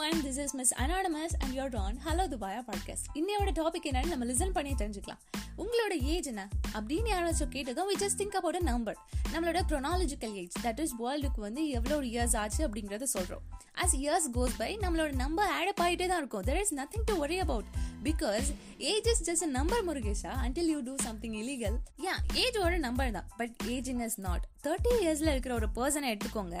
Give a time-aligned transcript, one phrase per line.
[0.00, 4.26] Everyone this is miss anonymous and your on hello துபாயா podcast இன்னையோட topic என்னன்னு நம்ம
[4.30, 5.20] listen பண்ணி தெரிஞ்சுக்கலாம்
[5.58, 6.42] உங்களோட ஏஜ் என்ன
[6.74, 8.98] அப்படின்னு யாராச்சும் கேட்டதும் we just think about a number
[9.32, 13.44] நம்மளோட க்ரொனாலஜிக்கல் ஏஜ் தட் இஸ் வேர்ல்டுக்கு வந்து எவ்வளோ இயர்ஸ் ஆச்சு அப்படிங்கிறத சொல்கிறோம்
[13.82, 17.38] அஸ் இயர்ஸ் கோஸ் பை நம்மளோட நம்பர் ஆடப் ஆகிட்டே தான் இருக்கும் there is nothing to worry
[17.38, 17.68] about
[18.04, 18.46] because
[18.92, 21.76] age is just a number முருகேஷா until you do something illegal
[22.06, 23.26] yeah ஏஜோட நம்பர் தான்.
[23.40, 26.56] But ageing is not thirty இயர்ஸ்ல இருக்கிற ஒரு பர்சனை எடுத்துக்கோங்க.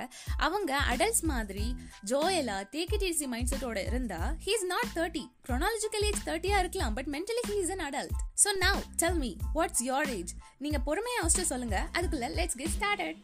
[0.46, 1.66] அவங்க அடல்ட்ஸ் மாதிரி
[2.12, 7.10] ஜோயலா டேக் இட் மைண்ட் செட்டோட இருந்தா he is not thirty chronological age தேர்ட்டியா இருக்கலாம் but
[7.16, 8.14] mentally he is an adult
[8.44, 10.34] so now tell me what's your age
[10.66, 11.78] நீங்க பொறுமையா யோசிச்சு சொல்லுங்க.
[11.98, 13.18] அதுக்குள்ள லெட்ஸ் கெட் ஸ்டார்டட்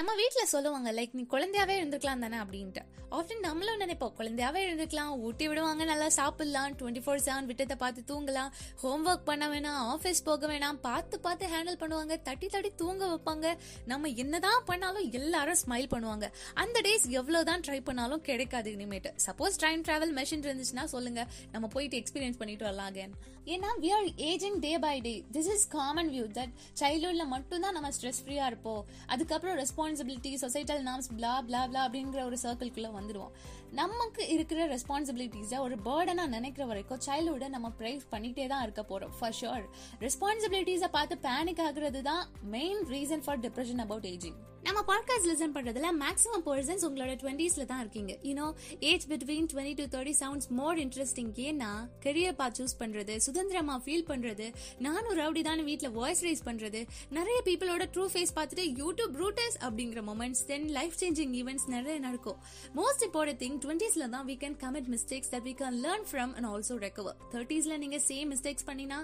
[0.00, 2.36] நம்ம வீட்டில் சொல்லுவாங்க லைக் நீ குழந்தையாவே இருந்திருக்கலாம் தானே?
[2.42, 2.82] அப்படின்ட்டு.
[3.16, 8.50] ஆஃப்டன் நம்மளும் நினைப்போம் குழந்தையாவே இருந்திருக்கலாம் ஊட்டி விடுவாங்க நல்லா சாப்பிடலாம் டுவெண்ட்டி ஃபோர் செவன் விட்டத்தை பார்த்து தூங்கலாம்
[8.82, 13.56] ஹோம் ஒர்க் பண்ண வேணாம் ஆஃபீஸ் போக வேணாம் பார்த்து பார்த்து ஹேண்டில் பண்ணுவாங்க தட்டி தட்டி தூங்க வைப்பாங்க.
[13.84, 16.28] நம்ம என்னதான் பண்ணாலும் எல்லாரும் ஸ்மைல் பண்ணுவாங்க.
[16.54, 19.12] அந்த டேஸ் எவ்வளோதான் ட்ரை பண்ணாலும் கிடைக்காது இனிமேட்டு.
[19.26, 23.14] சப்போஸ் டைம் டிராவல் மெஷின் இருந்துச்சுன்னா சொல்லுங்க நம்ம போயிட்டு எக்ஸ்பீரியன்ஸ் பண்ணிட்டு வரலாம் அகேன்
[23.46, 27.88] ஏன்னா we are ageing day by day this is common view that சைல்ட்ஹுட்ல மட்டும்தான் நம்ம
[27.98, 28.82] ஸ்ட்ரெஸ் ஃப்ரீயா இருப்போம்.
[29.06, 33.32] அதுக்கப்புறம் response responsibility societal norms blah blah blah அப்படிங்கிற ஒரு சர்க்கிள்குள்ளே வந்துடுவோம்
[33.72, 39.36] நமக்கு இருக்கிற ரெஸ்பான்சிபிலிட்டிஸை ஒரு பேர்டனா நினைக்கிற வரைக்கும் சைல்டுஹுட்டை நம்ம ப்ரைஸ் பண்ணிட்டே தான் இருக்க போறோம் ஃபர்
[39.40, 39.64] ஷுர்
[40.00, 45.90] ரெஸ்பான்சிபிலிட்டிஸை பார்த்து பேனிக் ஆகுறது தான் main reason for depression about ageing நம்ம பாட்காஸ்ட் லிசன் பண்றதுல
[46.00, 48.18] மேக்ஸிமம் பர்சன்ஸ் உங்களோட டுவெண்ட்டிஸ்ல தான் இருக்கீங்க.
[48.22, 48.46] You know
[48.80, 51.70] age between twenty to thirty sounds more interesting ஏன்னா
[52.04, 57.42] கெரியர் பா சூஸ் பண்றது சுதந்திரமா ஃபீல் பண்றது நானும் ரவுடி தான் வீட்டில் வாய்ஸ் ரைஸ் பண்றது நிறைய
[57.48, 62.38] பீப்புளோட ட்ரூ ஃபேஸ் பார்த்துட்டு யூடியூப் ரூட்டர்ஸ் அப்படிங்கிற moments then life changing events நிறைய நடக்கும்.
[62.74, 66.48] மோஸ்ட் இம்பார்ட்டன்ட் திங் டுவெண்ட்டீஸ்ல தான் we can commit mistakes that we can learn from and
[66.52, 68.98] also recover தேர்ட்டீஸ்ல நீங்க சேம் மிஸ்டேக்ஸ் பண்ணினா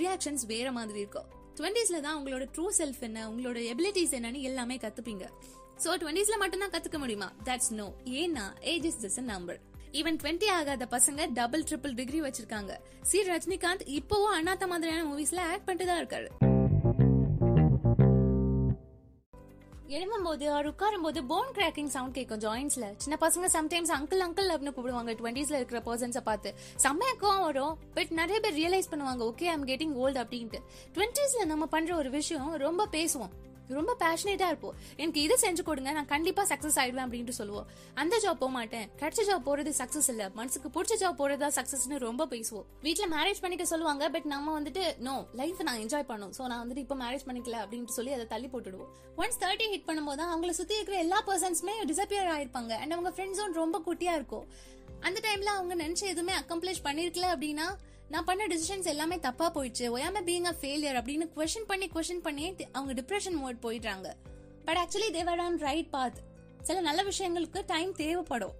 [0.00, 1.28] ரியாக்ஷன்ஸ் வேற மாதிரி இருக்கும்.
[1.58, 5.26] டுவெண்ட்டீஸ்ல தான் உங்களோட ட்ரூ செல்ஃப் என்ன உங்களோட எபிலிட்டிஸ் என்னன்னு எல்லாமே கத்துப்பீங்க.
[5.84, 7.28] சோ டுவெண்ட்டீஸ்ல மட்டும்தான் கத்துக்க முடியுமா?
[7.44, 7.86] தட்ஸ் நோ
[8.20, 9.60] ஏன்னா age is just number
[9.92, 12.72] even twenty ஆகாத பசங்க டபுள் ட்ரிபிள் டிகிரி வச்சிருக்காங்க.
[13.10, 13.20] சி.
[13.30, 16.45] ரஜினிகாந்த் இப்போவும் அண்ணாத்த மாதிரியான மூவிஸ்ல ஆக்ட் பண்ணிட்டு தான் இருக்காரு.
[19.88, 24.50] எழும்பும் போது அவர் உட்காரும் போது போன் கிராக்கிங் சவுண்ட் கேட்கும் ஜாயின்ஸ்ல சின்ன பசங்க சம்டைம்ஸ் அங்கிள் அங்கிள்
[24.50, 25.12] அப்படின்னு கூப்பிடுவாங்க.
[25.12, 26.54] டுவெண்ட்டிஸ்ல இருக்கிற பர்சன்ஸை பார்த்து.
[26.82, 27.78] செம்மையாக்கம் வரும்.
[27.94, 30.58] பட் நிறைய பேர் ரியலைஸ் பண்ணுவாங்க ஓகே ஐம் கெட்டிங் ஓல்டு அப்படின்ட்டு.
[30.94, 33.30] டுவெண்ட்டிஸ்ல நம்ம பண்ற ஒரு விஷயம் ரொம்ப பேசுவோம்.
[33.68, 38.40] ரொம்ப பேஷனேட்டா இருப்போம் எனக்கு இது செஞ்சு கொடுங்க நான் கண்டிப்பா சக்சஸ் ஆயிடுவேன் அப்படின்ட்டு சொல்லுவோம் அந்த ஜாப்
[38.42, 38.90] போக மாட்டேன்.
[39.00, 40.30] கிடைச்ச ஜாப் போறது சக்சஸ் இல்ல.
[40.34, 45.26] மனசுக்கு பிடிச்ச ஜாப் போறதா சக்சஸ்னு ரொம்ப பேசுவோம் வீட்டுல மேரேஜ் பண்ணிக்க சொல்லுவாங்க பட் நம்ம வந்துட்டு நோ
[45.32, 46.32] லைஃப் நான் என்ஜாய் பண்ணும்.
[46.38, 48.92] சோ நான் வந்துட்டு இப்போ மேரேஜ் பண்ணிக்கல அப்படின்ட்டு சொல்லி அதை தள்ளி போட்டுடுவோம்.
[49.16, 52.72] ஒன்ஸ் தேர்ட்டி ஹிட் பண்ணும்போது அவங்கள சுத்தி இருக்கிற எல்லா பர்சன்ஸுமே டிசப்பியர் ஆயிருப்பாங்க.
[52.82, 54.46] அண்ட் அவங்க ஃப்ரெண்ட் ஜோன் ரொம்ப குட்டியா இருக்கும்.
[55.00, 57.66] அந்த டைம்ல அவங்க நினைச்ச எதுவுமே அக்கம்ப்ளிஷ் பண்ணிருக்கல அப்படின்னா
[58.10, 59.86] நான் பண்ண டிசிஷன்ஸ் எல்லாமே தப்பா போயிடுச்சு.
[59.96, 64.10] ஒயாம பீங் அ ஃபெயிலியர் அப்படின்னு கொஸ்டின் பண்ணி கொஸ்டின் பண்ணி அவங்க டிப்ரெஷன் மோட் போயிடுறாங்க.
[64.64, 66.20] But actually they're on right path
[66.62, 68.54] சில நல்ல விஷயங்களுக்கு டைம் தேவைப்படும்.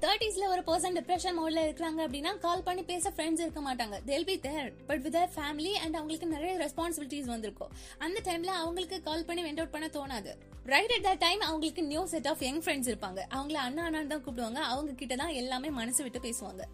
[0.00, 3.96] தேர்ட்டிஸ்ல ஒரு பர்சன் டிப்ரெஷன் மோட்ல இருக்காங்க அப்படின்னா கால் பண்ணி பேச ஃப்ரெண்ட்ஸ் இருக்க மாட்டாங்க.
[4.04, 7.72] They'll be there but with family and அவங்களுக்கு நிறைய ரெஸ்பான்சிபிலிட்டிஸ் வந்திருக்கும்.
[7.98, 10.32] அந்த டைம்ல அவங்களுக்கு கால் பண்ணி வெண்ட் அவுட் பண்ண தோணாது.
[10.64, 13.22] ரைட் அட் தட் டைம் அவங்களுக்கு new set of young friends இருப்பாங்க.
[13.34, 14.62] அவங்கள அண்ணா அண்ணான்னு தான் கூப்பிடுவாங்க.
[14.72, 16.64] அவங்க கிட்ட தான் எல்லாமே மனசு விட்டு பேசுவாங்க.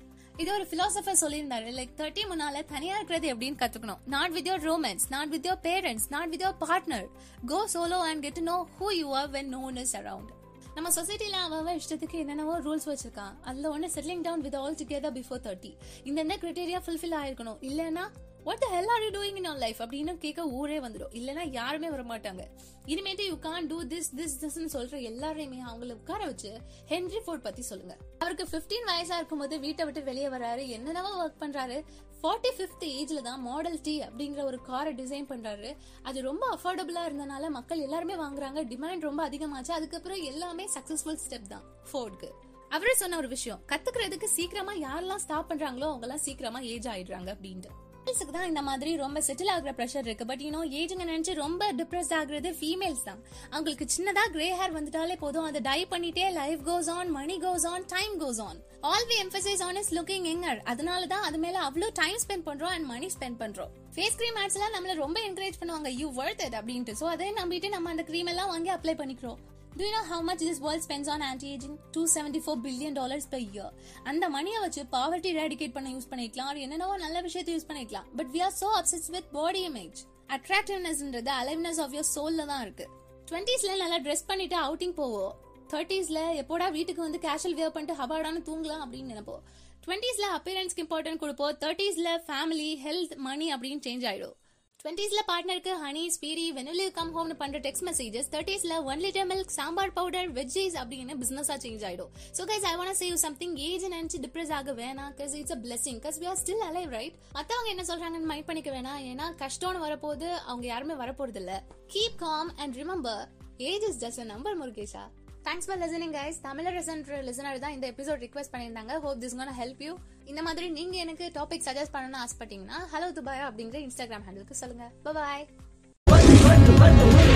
[0.42, 1.68] இது ஒரு பிலாசபர் சொல்லியிருந்தாரு.
[1.78, 4.00] லைக் தேர்ட்டி முன்னால தனியா இருக்கிறது எப்படின்னு கத்துக்கணும்.
[4.14, 7.06] Not with your romance not with your parents not with your partner
[7.50, 10.32] go solo and get know who you are when no one is around
[10.74, 15.42] நம்ம சொசைட்டில அவன் இஷ்டத்துக்கு என்னென்னவோ ரூல்ஸ் வச்சிருக்கான் அதுல ஒன்னு settling down with all together before
[15.46, 15.72] thirty
[16.04, 17.58] இந்த criteria fulfil ஆயிருக்கணும்.
[17.70, 18.04] இல்லைன்னா
[18.46, 21.12] what hell are you doing in your life அப்படின்னு கேட்க ஊரே வந்துடும்.
[21.18, 22.44] இல்லைன்னா யாருமே வர மாட்டாங்க
[22.92, 26.50] இனிமேட்டு you can do this this திஸ்ன்னு சொல்ற எல்லாரையுமே அவங்கள உட்கார வச்சு
[26.92, 27.94] ஹென்ரி ஃபோர்ட் பத்தி சொல்லுங்க.
[28.18, 30.64] அவருக்கு பிப்டீன் வயசா இருக்கும்போது வீட்டை விட்டு வெளியே வராரு.
[30.76, 31.78] என்னென்னவோ ஒர்க் பண்றாரு?
[32.22, 35.70] ஃபார்ட்டி ஃபிஃப்த் ஏஜ்ல தான் மாடல் டி அப்படிங்கிற ஒரு காரை டிசைன் பண்றாரு.
[36.02, 38.60] அது ரொம்ப அஃபோர்டபுளா இருந்தனால மக்கள் எல்லாருமே வாங்குறாங்க.
[38.72, 39.72] டிமாண்ட் ரொம்ப அதிகமாச்சு.
[39.78, 42.30] அதுக்கப்புறம் எல்லாமே சக்சஸ்ஃபுல் ஸ்டெப் தான் ஃபோர்டுக்கு
[42.68, 43.62] அவரே சொன்ன ஒரு விஷயம்.
[43.70, 47.72] கத்துக்கிறதுக்கு சீக்கிரமா யாரெல்லாம் ஸ்டாப் பண்றாங்களோ அவங்க எல்லாம் சீக்கிரமா ஏஜ் ஆயிடுறாங்க அப்படின்ட்டு.
[48.12, 50.24] மேல்ஸுக்கு தான் இந்த மாதிரி ரொம்ப செட்டில் ஆகுற ப்ரெஷர் இருக்கு.
[50.30, 53.20] பட் யூனோ ஏஜுங்க நினைச்சு ரொம்ப டிப்ரெஸ் ஆகுறது ஃபீமேல்ஸ் தான்.
[53.52, 55.46] அவங்களுக்கு சின்னதா கிரே ஹேர் வந்துட்டாலே போதும்.
[55.50, 58.58] அதை டை பண்ணிட்டே life goes on money goes on time goes on
[58.90, 62.74] all we emphasize on is looking younger அதனால தான் அது மேல அவ்வளோ டைம் ஸ்பெண்ட் பண்றோம்
[62.76, 63.72] அண்ட் மணி ஸ்பெண்ட் பண்றோம்.
[63.96, 65.90] ஃபேஸ் கிரீம் ஆட்ஸ் எல்லாம் நம்மள ரொம்ப என்கரேஜ் பண்ணுவாங்க.
[66.02, 66.98] யூ வர்த் இட் அப்படின்ட்டு.
[67.00, 69.40] சோ அதை நம்பிட்டு நம்ம அந்த கிரீம் எல்லாம் வாங்கி அப்ளை பண்ணிக்கிறோம்.
[69.78, 73.28] Do know how much this world spends on anti ageing two seventy four billion dollars
[73.28, 73.70] per year
[74.04, 78.40] அந்த மணியை வச்சு பாவர்ட்டி ரெடிகேட் பண்ண யூஸ் பண்ணிக்கலாம் என்னென்னவோ நல்ல விஷயத்தை யூஸ் பண்ணிக்கலாம் but we
[78.40, 82.86] are so obsess with body image அட்ராக்டிவ்னஸ்ன்றது aliveness of your சோல்ல தான் இருக்கு.
[83.30, 85.32] டுவெண்ட்டீஸ்ல நல்லா ட்ரெஸ் பண்ணிட்டு அவுட்டிங் போவோம்
[85.72, 89.42] தேர்ட்டிஸ்ல எப்போடா வீட்டுக்கு வந்து கேஷுவல் வேர் பண்ணிட்டு ஹபாடான்னு தூங்கலாம் அப்படின்னு நினைப்போம்
[89.86, 94.36] டுவெண்ட்டீஸ்ல அப்பியரன்ஸ்க்கு இம்பார்ட்டன்ட் கொடுப்போம் தேர்ட்டிஸ்ல ஃபேமிலி ஹெல்த் மணி அப்படின்னு சேஞ்ச் ஆயிடும்.
[94.84, 99.92] டுவெண்ட்டீஸ்ல பார்ட்னருக்கு ஹனி ஸ்பீரி வெனிலு கம் ஹோம்னு பண்ற text messages தேர்ட்டிஸ்ல one litre milk sambar
[99.98, 102.10] powder veggies அப்படின்னு பிசினஸா சேஞ்ச் ஆயிடும்.
[102.38, 106.00] So guys I want save something age நினைச்சு டிப்ரெஸ் ஆக வேணாம் cause it's a blessing
[106.06, 110.28] cause we are still alive right மத்தவங்க என்ன சொல்றாங்கன்னு மைண்ட் பண்ணிக்க வேணாம் ஏன்னா கஷ்டம்னு வரப்போது
[110.50, 111.62] அவங்க யாருமே வரப்போறது இல்ல
[111.94, 113.24] keep calm and remember
[113.70, 115.04] age is just number முருகேஷா.
[115.46, 118.92] Thanks for listening guys தமிழ ரெசன்ட்ரு லிசனர் தான் இந்த எபிசோட் ரிக்வெஸ்ட் பண்ணியிருந்தாங்க.
[119.04, 119.92] Hope this gonna help you
[120.30, 124.86] இந்த மாதிரி நீங்க எனக்கு டாபிக் சஜஸ்ட் பண்ணணும்னு ஆசைப்பட்டீங்கன்னா ஹலோ துபாயா அப்படிங்கிற இன்ஸ்டாகிராம் ஹேண்டிலுக்கு சொல்லுங்க.
[125.18, 125.44] Bye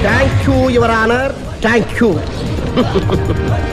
[0.06, 1.34] thank you your honour
[1.66, 2.10] thank you